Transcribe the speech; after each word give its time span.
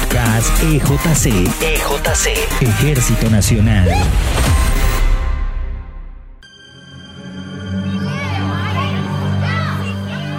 Podcast 0.00 0.62
EJC. 0.62 1.26
EJC. 1.62 2.62
Ejército 2.62 3.30
Nacional. 3.30 3.88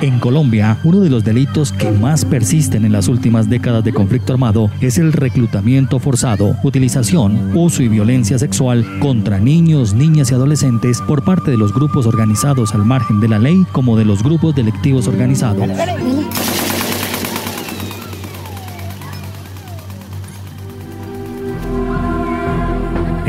En 0.02 0.20
Colombia, 0.20 0.78
uno 0.84 1.00
de 1.00 1.10
los 1.10 1.24
delitos 1.24 1.72
que 1.72 1.92
más 1.92 2.24
persisten 2.24 2.86
en 2.86 2.92
las 2.92 3.08
últimas 3.08 3.50
décadas 3.50 3.84
de 3.84 3.94
conflicto 3.94 4.34
armado 4.34 4.70
es 4.80 5.00
el 5.00 5.12
reclutamiento 5.12 6.00
forzado, 6.00 6.56
utilización, 6.64 7.52
uso 7.56 7.82
y 7.82 7.88
violencia 7.88 8.38
sexual 8.38 8.86
contra 9.00 9.40
niños, 9.40 9.94
niñas 9.94 10.30
y 10.32 10.36
adolescentes 10.36 11.02
por 11.02 11.24
parte 11.24 11.50
de 11.52 11.58
los 11.58 11.74
grupos 11.74 12.06
organizados 12.06 12.76
al 12.76 12.86
margen 12.86 13.20
de 13.20 13.30
la 13.30 13.40
ley 13.40 13.66
como 13.72 13.98
de 13.98 14.06
los 14.06 14.22
grupos 14.22 14.56
delictivos 14.56 15.08
organizados. 15.08 15.68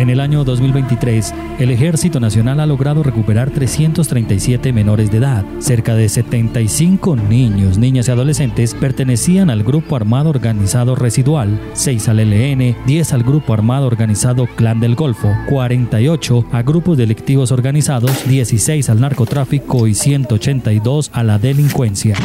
En 0.09 0.13
el 0.13 0.21
año 0.21 0.43
2023, 0.43 1.35
el 1.59 1.71
Ejército 1.71 2.19
Nacional 2.19 2.61
ha 2.61 2.67
logrado 2.67 3.03
recuperar 3.03 3.51
337 3.51 4.73
menores 4.73 5.11
de 5.11 5.19
edad. 5.19 5.45
Cerca 5.59 5.95
de 5.97 6.09
75 6.09 7.15
niños, 7.15 7.77
niñas 7.77 8.09
y 8.09 8.13
adolescentes 8.13 8.75
pertenecían 8.75 9.51
al 9.51 9.65
Grupo 9.65 9.97
Armado 9.97 10.31
Organizado 10.31 10.95
Residual, 10.95 11.61
6 11.75 12.09
al 12.09 12.21
LN, 12.21 12.75
10 12.87 13.13
al 13.13 13.23
Grupo 13.23 13.53
Armado 13.53 13.87
Organizado 13.87 14.47
Clan 14.47 14.81
del 14.81 14.95
Golfo, 14.95 15.31
48 15.51 16.47
a 16.53 16.63
grupos 16.63 16.97
delictivos 16.97 17.53
organizados, 17.53 18.27
16 18.27 18.89
al 18.89 19.03
narcotráfico 19.03 19.87
y 19.87 19.93
182 19.93 21.11
a 21.13 21.23
la 21.23 21.39
delincuencia. 21.39 22.17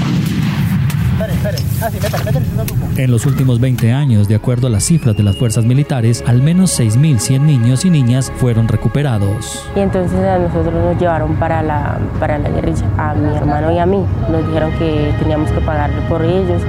En 2.97 3.11
los 3.11 3.25
últimos 3.25 3.59
20 3.59 3.91
años, 3.91 4.27
de 4.27 4.35
acuerdo 4.35 4.67
a 4.67 4.69
las 4.69 4.85
cifras 4.85 5.15
de 5.15 5.23
las 5.23 5.35
fuerzas 5.35 5.65
militares, 5.65 6.23
al 6.25 6.41
menos 6.41 6.79
6.100 6.79 7.41
niños 7.41 7.85
y 7.85 7.89
niñas 7.89 8.31
fueron 8.37 8.67
recuperados. 8.67 9.65
Y 9.75 9.79
entonces 9.79 10.19
a 10.19 10.39
nosotros 10.39 10.73
nos 10.73 10.99
llevaron 10.99 11.35
para 11.35 11.61
la, 11.61 11.99
para 12.19 12.37
la 12.37 12.49
guerrilla, 12.49 12.85
a 12.97 13.13
mi 13.13 13.35
hermano 13.35 13.71
y 13.71 13.79
a 13.79 13.85
mí. 13.85 14.03
Nos 14.29 14.47
dijeron 14.47 14.71
que 14.77 15.13
teníamos 15.19 15.51
que 15.51 15.61
pagarle 15.61 16.01
por 16.07 16.23
ellos. 16.23 16.63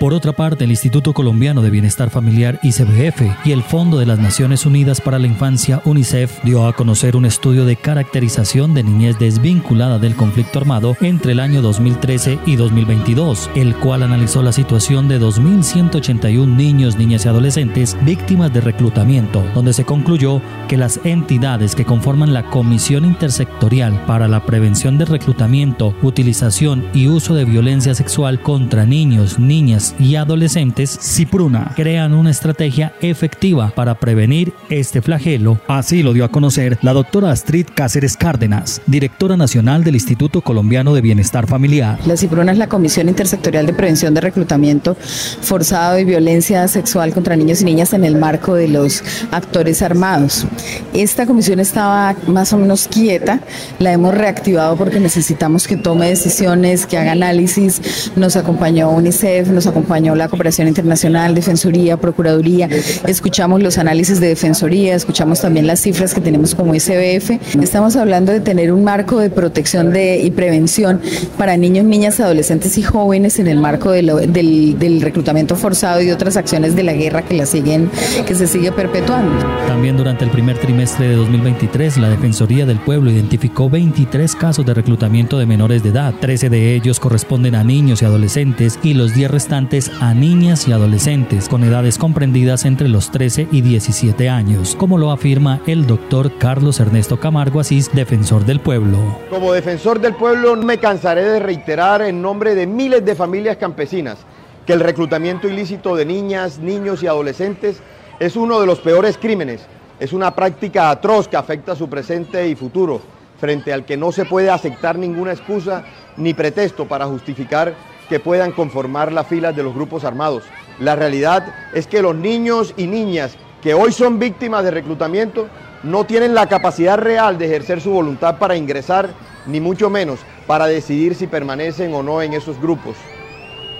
Por 0.00 0.14
otra 0.14 0.32
parte, 0.32 0.64
el 0.64 0.70
Instituto 0.70 1.12
Colombiano 1.12 1.60
de 1.60 1.68
Bienestar 1.68 2.08
Familiar 2.08 2.58
ICBF 2.62 3.20
y 3.44 3.52
el 3.52 3.62
Fondo 3.62 3.98
de 3.98 4.06
las 4.06 4.18
Naciones 4.18 4.64
Unidas 4.64 4.98
para 4.98 5.18
la 5.18 5.26
Infancia 5.26 5.82
UNICEF 5.84 6.42
dio 6.42 6.66
a 6.66 6.72
conocer 6.72 7.16
un 7.16 7.26
estudio 7.26 7.66
de 7.66 7.76
caracterización 7.76 8.72
de 8.72 8.82
niñez 8.82 9.18
desvinculada 9.18 9.98
del 9.98 10.16
conflicto 10.16 10.58
armado 10.58 10.96
entre 11.02 11.32
el 11.32 11.38
año 11.38 11.60
2013 11.60 12.38
y 12.46 12.56
2022, 12.56 13.50
el 13.54 13.76
cual 13.76 14.02
analizó 14.02 14.42
la 14.42 14.52
situación 14.52 15.06
de 15.06 15.20
2.181 15.20 16.46
niños, 16.46 16.96
niñas 16.96 17.26
y 17.26 17.28
adolescentes 17.28 17.94
víctimas 18.00 18.54
de 18.54 18.62
reclutamiento, 18.62 19.44
donde 19.54 19.74
se 19.74 19.84
concluyó 19.84 20.40
que 20.66 20.78
las 20.78 20.98
entidades 21.04 21.74
que 21.74 21.84
conforman 21.84 22.32
la 22.32 22.44
Comisión 22.44 23.04
Intersectorial 23.04 24.06
para 24.06 24.28
la 24.28 24.46
Prevención 24.46 24.96
de 24.96 25.04
Reclutamiento, 25.04 25.94
Utilización 26.00 26.86
y 26.94 27.08
Uso 27.08 27.34
de 27.34 27.44
Violencia 27.44 27.94
Sexual 27.94 28.40
contra 28.40 28.86
Niños, 28.86 29.38
Niñas 29.38 29.89
y 29.98 30.16
adolescentes, 30.16 30.98
CIPRUNA, 31.00 31.72
crean 31.76 32.14
una 32.14 32.30
estrategia 32.30 32.92
efectiva 33.00 33.72
para 33.74 33.94
prevenir 33.94 34.52
este 34.68 35.02
flagelo. 35.02 35.60
Así 35.68 36.02
lo 36.02 36.12
dio 36.12 36.24
a 36.24 36.30
conocer 36.30 36.78
la 36.82 36.92
doctora 36.92 37.30
Astrid 37.30 37.66
Cáceres 37.74 38.16
Cárdenas, 38.16 38.80
directora 38.86 39.36
nacional 39.36 39.84
del 39.84 39.94
Instituto 39.94 40.40
Colombiano 40.40 40.94
de 40.94 41.00
Bienestar 41.00 41.46
Familiar. 41.46 41.98
La 42.06 42.16
CIPRUNA 42.16 42.52
es 42.52 42.58
la 42.58 42.68
Comisión 42.68 43.08
Intersectorial 43.08 43.66
de 43.66 43.72
Prevención 43.72 44.14
de 44.14 44.20
Reclutamiento 44.20 44.96
Forzado 45.40 45.98
y 45.98 46.04
Violencia 46.04 46.66
Sexual 46.68 47.12
contra 47.12 47.36
Niños 47.36 47.62
y 47.62 47.64
Niñas 47.64 47.92
en 47.92 48.04
el 48.04 48.16
marco 48.16 48.54
de 48.54 48.68
los 48.68 49.02
actores 49.30 49.82
armados. 49.82 50.46
Esta 50.94 51.26
comisión 51.26 51.60
estaba 51.60 52.14
más 52.26 52.52
o 52.52 52.58
menos 52.58 52.88
quieta, 52.88 53.40
la 53.78 53.92
hemos 53.92 54.14
reactivado 54.14 54.76
porque 54.76 55.00
necesitamos 55.00 55.66
que 55.66 55.76
tome 55.76 56.08
decisiones, 56.08 56.86
que 56.86 56.98
haga 56.98 57.12
análisis. 57.12 58.12
Nos 58.16 58.36
acompañó 58.36 58.90
UNICEF, 58.90 59.48
nos 59.48 59.66
acompañó 59.66 59.79
acompañó 59.80 60.14
la 60.14 60.28
cooperación 60.28 60.68
internacional, 60.68 61.34
Defensoría, 61.34 61.96
Procuraduría, 61.96 62.68
escuchamos 63.06 63.62
los 63.62 63.78
análisis 63.78 64.20
de 64.20 64.28
Defensoría, 64.28 64.94
escuchamos 64.94 65.40
también 65.40 65.66
las 65.66 65.80
cifras 65.80 66.12
que 66.12 66.20
tenemos 66.20 66.54
como 66.54 66.74
ICBF. 66.74 67.56
Estamos 67.62 67.96
hablando 67.96 68.30
de 68.30 68.40
tener 68.40 68.72
un 68.72 68.84
marco 68.84 69.18
de 69.18 69.30
protección 69.30 69.90
de, 69.90 70.18
y 70.18 70.30
prevención 70.32 71.00
para 71.38 71.56
niños, 71.56 71.86
niñas, 71.86 72.20
adolescentes 72.20 72.76
y 72.76 72.82
jóvenes 72.82 73.38
en 73.38 73.48
el 73.48 73.58
marco 73.58 73.90
de 73.90 74.00
del, 74.02 74.78
del, 74.78 75.00
reclutamiento 75.00 75.56
forzado 75.56 76.02
y 76.02 76.10
otras 76.10 76.36
acciones 76.36 76.76
de 76.76 76.82
la 76.82 76.92
guerra 76.92 77.22
que 77.22 77.34
la 77.34 77.46
siguen, 77.46 77.90
que 78.26 78.34
se 78.34 78.46
sigue 78.46 78.72
perpetuando. 78.72 79.32
También 79.66 79.96
durante 79.96 80.24
el 80.24 80.30
primer 80.30 80.58
trimestre 80.58 81.08
de 81.08 81.14
2023, 81.14 81.96
la 81.96 82.10
Defensoría 82.10 82.66
del 82.66 82.80
Pueblo 82.80 83.10
identificó 83.10 83.70
23 83.70 84.36
casos 84.36 84.66
de 84.66 84.74
reclutamiento 84.74 85.38
de 85.38 85.46
menores 85.46 85.82
de 85.82 85.88
edad. 85.88 86.14
13 86.20 86.50
de 86.50 86.74
ellos 86.74 87.00
corresponden 87.00 87.54
a 87.54 87.64
niños 87.64 88.02
y 88.02 88.04
adolescentes 88.04 88.78
y 88.82 88.94
los 88.94 89.14
10 89.14 89.30
restantes 89.30 89.69
a 90.00 90.14
niñas 90.14 90.66
y 90.66 90.72
adolescentes 90.72 91.48
con 91.48 91.62
edades 91.62 91.96
comprendidas 91.96 92.64
entre 92.64 92.88
los 92.88 93.12
13 93.12 93.46
y 93.52 93.60
17 93.60 94.28
años, 94.28 94.74
como 94.74 94.98
lo 94.98 95.12
afirma 95.12 95.60
el 95.64 95.86
doctor 95.86 96.36
Carlos 96.38 96.80
Ernesto 96.80 97.20
Camargo 97.20 97.60
Asís, 97.60 97.88
defensor 97.92 98.44
del 98.44 98.58
pueblo. 98.58 98.98
Como 99.30 99.52
defensor 99.52 100.00
del 100.00 100.16
pueblo 100.16 100.56
no 100.56 100.64
me 100.64 100.78
cansaré 100.78 101.22
de 101.22 101.38
reiterar 101.38 102.02
en 102.02 102.20
nombre 102.20 102.56
de 102.56 102.66
miles 102.66 103.04
de 103.04 103.14
familias 103.14 103.58
campesinas 103.58 104.18
que 104.66 104.72
el 104.72 104.80
reclutamiento 104.80 105.48
ilícito 105.48 105.94
de 105.94 106.04
niñas, 106.04 106.58
niños 106.58 107.04
y 107.04 107.06
adolescentes 107.06 107.80
es 108.18 108.34
uno 108.34 108.58
de 108.60 108.66
los 108.66 108.80
peores 108.80 109.18
crímenes, 109.18 109.60
es 110.00 110.12
una 110.12 110.34
práctica 110.34 110.90
atroz 110.90 111.28
que 111.28 111.36
afecta 111.36 111.76
su 111.76 111.88
presente 111.88 112.48
y 112.48 112.56
futuro, 112.56 113.00
frente 113.38 113.72
al 113.72 113.84
que 113.84 113.96
no 113.96 114.10
se 114.10 114.24
puede 114.24 114.50
aceptar 114.50 114.98
ninguna 114.98 115.30
excusa 115.30 115.84
ni 116.16 116.34
pretexto 116.34 116.88
para 116.88 117.06
justificar 117.06 117.72
que 118.10 118.18
puedan 118.18 118.50
conformar 118.50 119.12
las 119.12 119.28
filas 119.28 119.54
de 119.54 119.62
los 119.62 119.72
grupos 119.72 120.04
armados. 120.04 120.42
La 120.80 120.96
realidad 120.96 121.46
es 121.72 121.86
que 121.86 122.02
los 122.02 122.16
niños 122.16 122.74
y 122.76 122.88
niñas 122.88 123.36
que 123.62 123.72
hoy 123.72 123.92
son 123.92 124.18
víctimas 124.18 124.64
de 124.64 124.72
reclutamiento 124.72 125.46
no 125.84 126.04
tienen 126.04 126.34
la 126.34 126.48
capacidad 126.48 126.98
real 126.98 127.38
de 127.38 127.46
ejercer 127.46 127.80
su 127.80 127.92
voluntad 127.92 128.38
para 128.38 128.56
ingresar, 128.56 129.10
ni 129.46 129.60
mucho 129.60 129.88
menos 129.88 130.18
para 130.48 130.66
decidir 130.66 131.14
si 131.14 131.28
permanecen 131.28 131.94
o 131.94 132.02
no 132.02 132.20
en 132.20 132.32
esos 132.32 132.60
grupos. 132.60 132.96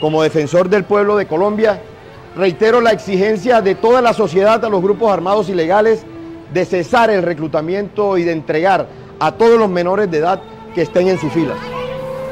Como 0.00 0.22
defensor 0.22 0.69
del 0.69 0.84
pueblo 0.84 1.16
de 1.16 1.26
Colombia, 1.26 1.82
reitero 2.36 2.80
la 2.80 2.92
exigencia 2.92 3.60
de 3.60 3.74
toda 3.74 4.00
la 4.00 4.12
sociedad 4.12 4.64
a 4.64 4.69
los 4.69 4.80
grupos 4.80 5.12
armados 5.12 5.48
ilegales 5.48 6.06
de 6.54 6.64
cesar 6.64 7.10
el 7.10 7.24
reclutamiento 7.24 8.16
y 8.16 8.22
de 8.22 8.32
entregar 8.32 8.86
a 9.19 9.32
todos 9.32 9.58
los 9.58 9.69
menores 9.69 10.08
de 10.08 10.19
edad 10.19 10.40
que 10.72 10.82
estén 10.82 11.08
en 11.08 11.19
sus 11.19 11.32
filas. 11.32 11.58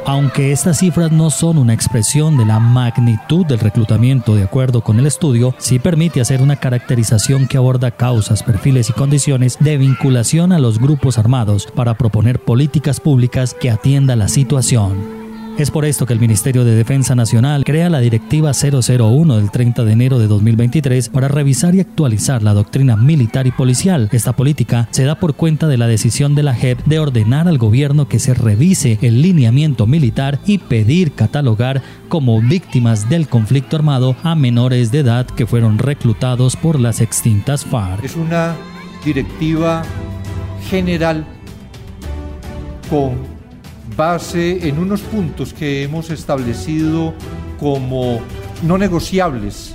Aunque 0.08 0.52
estas 0.52 0.78
cifras 0.78 1.12
no 1.12 1.28
son 1.28 1.58
una 1.58 1.74
expresión 1.74 2.38
de 2.38 2.46
la 2.46 2.58
magnitud 2.58 3.44
del 3.44 3.58
reclutamiento 3.58 4.34
de 4.34 4.44
acuerdo 4.44 4.80
con 4.80 4.98
el 4.98 5.06
estudio, 5.06 5.54
sí 5.58 5.78
permite 5.78 6.22
hacer 6.22 6.40
una 6.40 6.56
caracterización 6.56 7.46
que 7.46 7.58
aborda 7.58 7.90
causas, 7.90 8.42
perfiles 8.42 8.88
y 8.88 8.94
condiciones 8.94 9.58
de 9.60 9.76
vinculación 9.76 10.52
a 10.52 10.58
los 10.60 10.78
grupos 10.78 11.18
armados 11.18 11.66
para 11.66 11.92
proponer 11.92 12.40
políticas 12.40 13.00
públicas 13.00 13.52
que 13.52 13.70
atiendan 13.70 14.20
la 14.20 14.28
situación. 14.28 15.17
Es 15.58 15.72
por 15.72 15.84
esto 15.84 16.06
que 16.06 16.12
el 16.12 16.20
Ministerio 16.20 16.64
de 16.64 16.76
Defensa 16.76 17.16
Nacional 17.16 17.64
crea 17.64 17.90
la 17.90 17.98
Directiva 17.98 18.52
001 18.52 19.36
del 19.38 19.50
30 19.50 19.84
de 19.84 19.92
enero 19.92 20.20
de 20.20 20.28
2023 20.28 21.08
para 21.08 21.26
revisar 21.26 21.74
y 21.74 21.80
actualizar 21.80 22.44
la 22.44 22.54
doctrina 22.54 22.94
militar 22.94 23.48
y 23.48 23.50
policial. 23.50 24.08
Esta 24.12 24.36
política 24.36 24.86
se 24.92 25.02
da 25.02 25.16
por 25.16 25.34
cuenta 25.34 25.66
de 25.66 25.76
la 25.76 25.88
decisión 25.88 26.36
de 26.36 26.44
la 26.44 26.54
JEP 26.54 26.84
de 26.84 27.00
ordenar 27.00 27.48
al 27.48 27.58
gobierno 27.58 28.06
que 28.06 28.20
se 28.20 28.34
revise 28.34 29.00
el 29.02 29.20
lineamiento 29.20 29.88
militar 29.88 30.38
y 30.46 30.58
pedir 30.58 31.10
catalogar 31.10 31.82
como 32.08 32.40
víctimas 32.40 33.08
del 33.08 33.26
conflicto 33.26 33.74
armado 33.74 34.14
a 34.22 34.36
menores 34.36 34.92
de 34.92 35.00
edad 35.00 35.26
que 35.26 35.46
fueron 35.46 35.78
reclutados 35.78 36.54
por 36.54 36.78
las 36.78 37.00
extintas 37.00 37.64
FARC. 37.64 38.04
Es 38.04 38.14
una 38.14 38.54
directiva 39.04 39.82
general 40.70 41.26
con 42.88 43.37
base 43.96 44.68
en 44.68 44.78
unos 44.78 45.00
puntos 45.00 45.52
que 45.52 45.82
hemos 45.82 46.10
establecido 46.10 47.14
como 47.58 48.20
no 48.62 48.78
negociables 48.78 49.74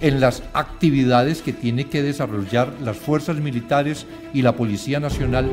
en 0.00 0.20
las 0.20 0.42
actividades 0.54 1.42
que 1.42 1.52
tiene 1.52 1.86
que 1.86 2.02
desarrollar 2.02 2.72
las 2.82 2.96
fuerzas 2.96 3.36
militares 3.36 4.06
y 4.32 4.42
la 4.42 4.56
Policía 4.56 5.00
Nacional 5.00 5.50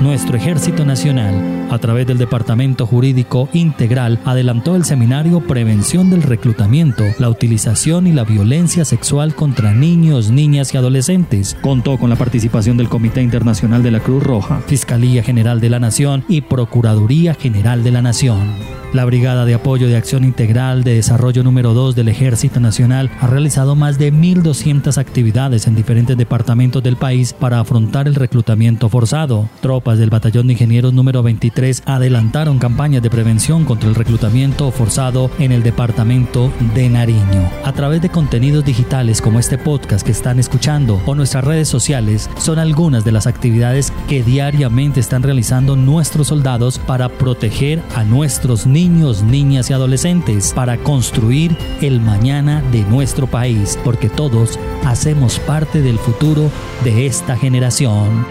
nuestro 0.00 0.36
Ejército 0.36 0.84
Nacional, 0.84 1.68
a 1.70 1.78
través 1.78 2.06
del 2.06 2.18
Departamento 2.18 2.86
Jurídico 2.86 3.48
Integral, 3.52 4.18
adelantó 4.24 4.76
el 4.76 4.84
seminario 4.84 5.40
Prevención 5.40 6.10
del 6.10 6.22
Reclutamiento, 6.22 7.04
la 7.18 7.28
utilización 7.28 8.06
y 8.06 8.12
la 8.12 8.24
violencia 8.24 8.84
sexual 8.84 9.34
contra 9.34 9.72
niños, 9.72 10.30
niñas 10.30 10.74
y 10.74 10.76
adolescentes. 10.76 11.56
Contó 11.60 11.98
con 11.98 12.10
la 12.10 12.16
participación 12.16 12.76
del 12.76 12.88
Comité 12.88 13.22
Internacional 13.22 13.82
de 13.82 13.90
la 13.90 14.00
Cruz 14.00 14.22
Roja, 14.22 14.60
Fiscalía 14.66 15.22
General 15.22 15.60
de 15.60 15.70
la 15.70 15.80
Nación 15.80 16.24
y 16.28 16.40
Procuraduría 16.42 17.34
General 17.34 17.84
de 17.84 17.90
la 17.90 18.02
Nación. 18.02 18.79
La 18.92 19.04
Brigada 19.04 19.44
de 19.44 19.54
Apoyo 19.54 19.86
de 19.86 19.96
Acción 19.96 20.24
Integral 20.24 20.82
de 20.82 20.94
Desarrollo 20.94 21.44
número 21.44 21.74
2 21.74 21.94
del 21.94 22.08
Ejército 22.08 22.58
Nacional 22.58 23.08
ha 23.20 23.28
realizado 23.28 23.76
más 23.76 23.98
de 23.98 24.12
1.200 24.12 24.98
actividades 24.98 25.68
en 25.68 25.76
diferentes 25.76 26.16
departamentos 26.16 26.82
del 26.82 26.96
país 26.96 27.32
para 27.32 27.60
afrontar 27.60 28.08
el 28.08 28.16
reclutamiento 28.16 28.88
forzado. 28.88 29.48
Tropas 29.60 30.00
del 30.00 30.10
Batallón 30.10 30.48
de 30.48 30.54
Ingenieros 30.54 30.92
número 30.92 31.22
23 31.22 31.84
adelantaron 31.86 32.58
campañas 32.58 33.00
de 33.00 33.10
prevención 33.10 33.64
contra 33.64 33.88
el 33.88 33.94
reclutamiento 33.94 34.72
forzado 34.72 35.30
en 35.38 35.52
el 35.52 35.62
departamento 35.62 36.52
de 36.74 36.88
Nariño. 36.88 37.48
A 37.64 37.72
través 37.72 38.02
de 38.02 38.08
contenidos 38.08 38.64
digitales 38.64 39.22
como 39.22 39.38
este 39.38 39.56
podcast 39.56 40.04
que 40.04 40.12
están 40.12 40.40
escuchando 40.40 41.00
o 41.06 41.14
nuestras 41.14 41.44
redes 41.44 41.68
sociales 41.68 42.28
son 42.38 42.58
algunas 42.58 43.04
de 43.04 43.12
las 43.12 43.28
actividades 43.28 43.92
que 44.08 44.24
diariamente 44.24 44.98
están 44.98 45.22
realizando 45.22 45.76
nuestros 45.76 46.26
soldados 46.26 46.80
para 46.80 47.08
proteger 47.08 47.80
a 47.94 48.02
nuestros 48.02 48.66
niños, 48.80 49.22
niñas 49.22 49.68
y 49.68 49.74
adolescentes, 49.74 50.54
para 50.54 50.78
construir 50.78 51.54
el 51.82 52.00
mañana 52.00 52.62
de 52.72 52.80
nuestro 52.84 53.26
país, 53.26 53.78
porque 53.84 54.08
todos 54.08 54.58
hacemos 54.86 55.38
parte 55.40 55.82
del 55.82 55.98
futuro 55.98 56.50
de 56.82 57.04
esta 57.04 57.36
generación. 57.36 58.26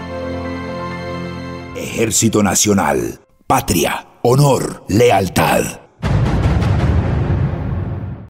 Ejército 1.76 2.42
Nacional, 2.42 3.20
patria, 3.46 4.08
honor, 4.22 4.82
lealtad. 4.88 5.29